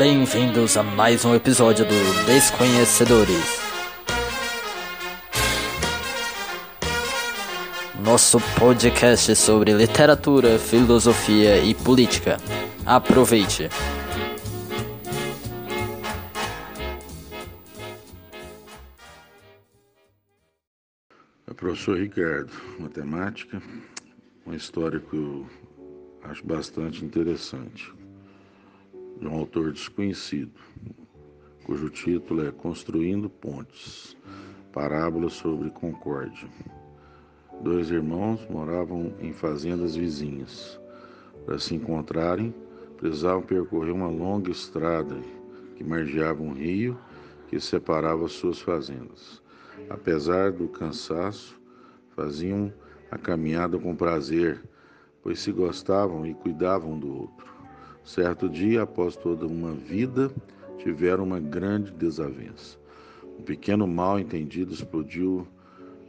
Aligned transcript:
Bem-vindos 0.00 0.78
a 0.78 0.82
mais 0.82 1.26
um 1.26 1.34
episódio 1.34 1.84
do 1.84 2.24
Desconhecedores. 2.24 3.60
Nosso 8.02 8.38
podcast 8.58 9.36
sobre 9.36 9.74
literatura, 9.74 10.58
filosofia 10.58 11.62
e 11.62 11.74
política. 11.74 12.38
Aproveite! 12.86 13.68
O 21.46 21.54
professor 21.54 21.98
Ricardo, 21.98 22.50
matemática, 22.78 23.60
uma 24.46 24.56
história 24.56 24.98
que 24.98 25.14
eu 25.14 25.46
acho 26.24 26.42
bastante 26.46 27.04
interessante 27.04 27.99
de 29.20 29.28
um 29.28 29.34
autor 29.34 29.70
desconhecido, 29.72 30.58
cujo 31.64 31.90
título 31.90 32.46
é 32.46 32.50
Construindo 32.50 33.28
Pontes 33.28 34.16
Parábola 34.72 35.28
sobre 35.28 35.68
Concórdia. 35.70 36.48
Dois 37.60 37.90
irmãos 37.90 38.46
moravam 38.48 39.12
em 39.20 39.32
fazendas 39.32 39.94
vizinhas. 39.94 40.80
Para 41.44 41.58
se 41.58 41.74
encontrarem, 41.74 42.54
precisavam 42.96 43.42
percorrer 43.42 43.92
uma 43.92 44.08
longa 44.08 44.50
estrada 44.50 45.20
que 45.76 45.84
margeava 45.84 46.42
um 46.42 46.54
rio 46.54 46.96
que 47.48 47.60
separava 47.60 48.26
suas 48.26 48.60
fazendas. 48.60 49.42
Apesar 49.90 50.50
do 50.52 50.66
cansaço, 50.68 51.60
faziam 52.16 52.72
a 53.10 53.18
caminhada 53.18 53.78
com 53.78 53.94
prazer, 53.94 54.62
pois 55.22 55.40
se 55.40 55.52
gostavam 55.52 56.24
e 56.26 56.32
cuidavam 56.32 56.98
do 56.98 57.22
outro. 57.22 57.59
Certo 58.04 58.48
dia, 58.48 58.82
após 58.82 59.14
toda 59.16 59.46
uma 59.46 59.72
vida, 59.72 60.30
tiveram 60.78 61.24
uma 61.24 61.38
grande 61.38 61.92
desavença. 61.92 62.78
Um 63.38 63.42
pequeno 63.42 63.86
mal 63.86 64.18
entendido 64.18 64.72
explodiu 64.72 65.46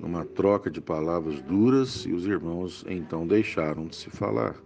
numa 0.00 0.24
troca 0.24 0.70
de 0.70 0.80
palavras 0.80 1.40
duras 1.42 2.04
e 2.06 2.12
os 2.12 2.26
irmãos 2.26 2.84
então 2.88 3.26
deixaram 3.26 3.86
de 3.86 3.96
se 3.96 4.10
falar. 4.10 4.56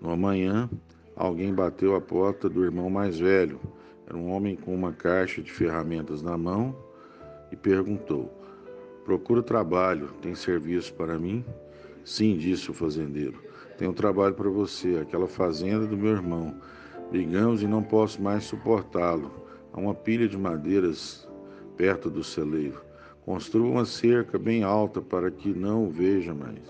No 0.00 0.16
manhã, 0.16 0.68
alguém 1.14 1.52
bateu 1.52 1.94
a 1.94 2.00
porta 2.00 2.48
do 2.48 2.64
irmão 2.64 2.88
mais 2.88 3.18
velho. 3.18 3.60
Era 4.06 4.16
um 4.16 4.30
homem 4.30 4.56
com 4.56 4.74
uma 4.74 4.92
caixa 4.92 5.42
de 5.42 5.52
ferramentas 5.52 6.22
na 6.22 6.36
mão 6.36 6.74
e 7.50 7.56
perguntou: 7.56 8.32
Procuro 9.04 9.42
trabalho, 9.42 10.08
tem 10.20 10.34
serviço 10.34 10.94
para 10.94 11.18
mim? 11.18 11.44
Sim, 12.04 12.36
disse 12.36 12.70
o 12.70 12.74
fazendeiro. 12.74 13.40
Tenho 13.82 13.92
trabalho 13.92 14.32
para 14.32 14.48
você, 14.48 14.98
aquela 15.02 15.26
fazenda 15.26 15.84
do 15.88 15.96
meu 15.96 16.12
irmão. 16.12 16.54
Brigamos 17.10 17.64
e 17.64 17.66
não 17.66 17.82
posso 17.82 18.22
mais 18.22 18.44
suportá-lo. 18.44 19.28
Há 19.72 19.80
uma 19.80 19.92
pilha 19.92 20.28
de 20.28 20.38
madeiras 20.38 21.28
perto 21.76 22.08
do 22.08 22.22
celeiro. 22.22 22.80
Construa 23.24 23.68
uma 23.68 23.84
cerca 23.84 24.38
bem 24.38 24.62
alta 24.62 25.00
para 25.00 25.32
que 25.32 25.48
não 25.48 25.86
o 25.86 25.90
veja 25.90 26.32
mais. 26.32 26.62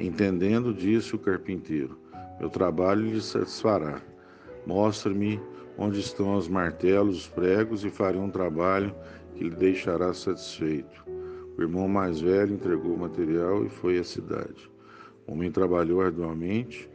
Entendendo, 0.00 0.74
disse 0.74 1.14
o 1.14 1.20
carpinteiro: 1.20 1.96
Meu 2.40 2.50
trabalho 2.50 3.02
lhe 3.02 3.20
satisfará. 3.20 4.02
Mostre-me 4.66 5.40
onde 5.78 6.00
estão 6.00 6.34
os 6.34 6.48
martelos, 6.48 7.16
os 7.16 7.28
pregos 7.28 7.84
e 7.84 7.90
farei 7.90 8.20
um 8.20 8.28
trabalho 8.28 8.92
que 9.36 9.44
lhe 9.44 9.54
deixará 9.54 10.12
satisfeito. 10.12 11.04
O 11.56 11.62
irmão 11.62 11.86
mais 11.86 12.20
velho 12.20 12.54
entregou 12.54 12.94
o 12.94 12.98
material 12.98 13.64
e 13.64 13.68
foi 13.68 14.00
à 14.00 14.02
cidade. 14.02 14.68
O 15.28 15.32
homem 15.32 15.50
trabalhou 15.50 16.00
arduamente, 16.00 16.88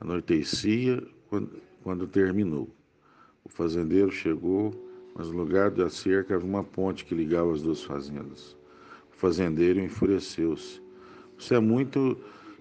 anoitecia 0.00 1.02
quando, 1.28 1.50
quando 1.82 2.06
terminou. 2.06 2.66
O 3.44 3.48
fazendeiro 3.50 4.10
chegou, 4.10 4.72
mas 5.14 5.28
no 5.28 5.36
lugar 5.36 5.70
da 5.70 5.90
cerca 5.90 6.34
havia 6.34 6.48
uma 6.48 6.64
ponte 6.64 7.04
que 7.04 7.14
ligava 7.14 7.52
as 7.52 7.60
duas 7.60 7.82
fazendas. 7.82 8.56
O 9.12 9.16
fazendeiro 9.16 9.80
enfureceu-se. 9.80 10.80
Você 11.38 11.56
é 11.56 11.60
muito 11.60 12.16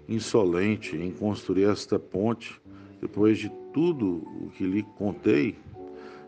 insolente 0.10 0.98
em 0.98 1.12
construir 1.12 1.64
esta 1.64 1.98
ponte 1.98 2.62
depois 3.00 3.38
de 3.38 3.50
tudo 3.74 4.28
o 4.42 4.52
que 4.58 4.66
lhe 4.66 4.84
contei. 4.98 5.56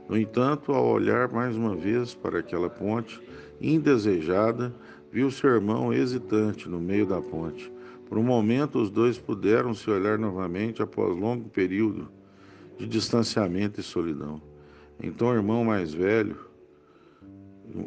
No 0.08 0.18
entanto, 0.18 0.72
ao 0.72 0.88
olhar 0.88 1.30
mais 1.30 1.56
uma 1.56 1.76
vez 1.76 2.14
para 2.14 2.40
aquela 2.40 2.70
ponte 2.70 3.20
indesejada, 3.60 4.74
viu 5.12 5.30
seu 5.30 5.50
irmão 5.50 5.92
hesitante 5.92 6.70
no 6.70 6.80
meio 6.80 7.06
da 7.06 7.22
ponte. 7.22 7.70
Por 8.10 8.18
um 8.18 8.24
momento, 8.24 8.80
os 8.80 8.90
dois 8.90 9.20
puderam 9.20 9.72
se 9.76 9.88
olhar 9.92 10.18
novamente 10.18 10.82
após 10.82 11.16
longo 11.16 11.48
período 11.48 12.10
de 12.76 12.88
distanciamento 12.88 13.80
e 13.80 13.84
solidão. 13.84 14.42
Então, 15.02 15.30
o 15.30 15.36
irmão 15.36 15.64
mais 15.64 15.94
velho, 15.94 16.36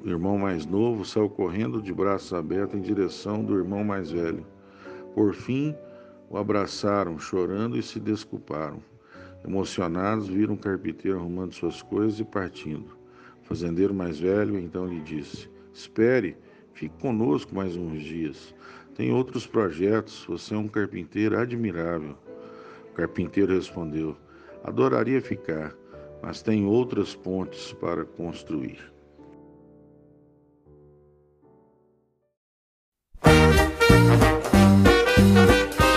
o 0.05 0.09
irmão 0.09 0.38
mais 0.38 0.65
novo, 0.65 1.05
saiu 1.05 1.28
correndo 1.28 1.83
de 1.83 1.93
braços 1.93 2.33
abertos 2.33 2.78
em 2.78 2.81
direção 2.81 3.44
do 3.44 3.59
irmão 3.59 3.83
mais 3.83 4.12
velho. 4.12 4.47
Por 5.12 5.34
fim, 5.34 5.75
o 6.31 6.39
abraçaram, 6.39 7.19
chorando 7.19 7.77
e 7.77 7.83
se 7.83 7.99
desculparam. 7.99 8.81
Emocionados, 9.44 10.28
viram 10.28 10.54
o 10.54 10.59
carpinteiro 10.59 11.19
arrumando 11.19 11.53
suas 11.53 11.83
coisas 11.83 12.21
e 12.21 12.25
partindo. 12.25 12.97
O 13.43 13.47
fazendeiro 13.47 13.93
mais 13.93 14.21
velho 14.21 14.56
então 14.56 14.87
lhe 14.87 15.00
disse: 15.00 15.50
Espere, 15.75 16.37
fique 16.75 16.97
conosco 17.00 17.55
mais 17.55 17.77
uns 17.77 18.03
dias. 18.03 18.55
Tem 18.94 19.12
outros 19.12 19.47
projetos, 19.47 20.25
você 20.28 20.55
é 20.55 20.59
um 20.59 20.69
carpinteiro 20.69 21.38
admirável. 21.38 22.16
O 22.91 22.94
carpinteiro 22.94 23.55
respondeu: 23.55 24.16
Adoraria 24.62 25.21
ficar, 25.21 25.75
mas 26.22 26.43
tem 26.43 26.65
outras 26.65 27.15
pontes 27.15 27.72
para 27.72 28.05
construir. 28.05 28.93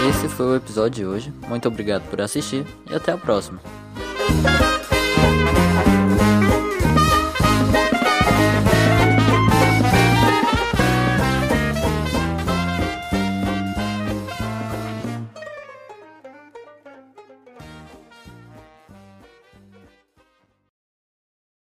Esse 0.10 0.30
foi 0.30 0.46
o 0.46 0.56
episódio 0.56 0.92
de 0.92 1.06
hoje. 1.06 1.34
Muito 1.48 1.68
obrigado 1.68 2.10
por 2.10 2.22
assistir 2.22 2.66
e 2.90 2.96
até 2.96 3.12
a 3.12 3.18
próxima. 3.18 3.60